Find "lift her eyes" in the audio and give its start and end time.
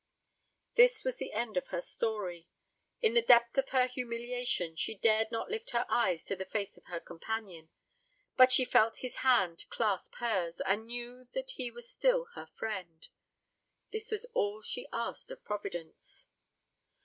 5.51-6.23